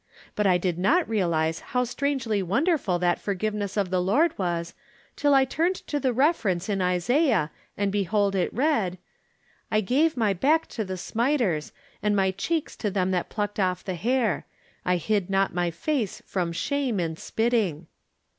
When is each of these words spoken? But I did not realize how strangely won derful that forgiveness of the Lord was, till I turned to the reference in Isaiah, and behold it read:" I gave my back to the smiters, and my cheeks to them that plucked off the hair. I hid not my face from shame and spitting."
But 0.35 0.47
I 0.47 0.57
did 0.57 0.79
not 0.79 1.07
realize 1.07 1.59
how 1.59 1.83
strangely 1.83 2.41
won 2.41 2.63
derful 2.63 2.97
that 2.97 3.21
forgiveness 3.21 3.77
of 3.77 3.91
the 3.91 4.01
Lord 4.01 4.35
was, 4.35 4.73
till 5.15 5.35
I 5.35 5.45
turned 5.45 5.75
to 5.85 5.99
the 5.99 6.11
reference 6.11 6.69
in 6.69 6.81
Isaiah, 6.81 7.51
and 7.77 7.91
behold 7.91 8.33
it 8.33 8.51
read:" 8.51 8.97
I 9.71 9.81
gave 9.81 10.17
my 10.17 10.33
back 10.33 10.65
to 10.69 10.83
the 10.83 10.97
smiters, 10.97 11.71
and 12.01 12.15
my 12.15 12.31
cheeks 12.31 12.75
to 12.77 12.89
them 12.89 13.11
that 13.11 13.29
plucked 13.29 13.59
off 13.59 13.83
the 13.83 13.93
hair. 13.93 14.47
I 14.83 14.97
hid 14.97 15.29
not 15.29 15.53
my 15.53 15.69
face 15.69 16.23
from 16.25 16.51
shame 16.51 16.99
and 16.99 17.19
spitting." 17.19 17.85